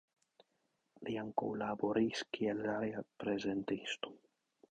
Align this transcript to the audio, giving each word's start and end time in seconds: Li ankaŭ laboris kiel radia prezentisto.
Li 1.07 1.17
ankaŭ 1.23 1.49
laboris 1.63 2.23
kiel 2.37 2.63
radia 2.71 3.05
prezentisto. 3.25 4.17